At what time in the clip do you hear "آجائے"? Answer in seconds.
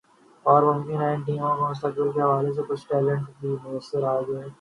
4.09-4.49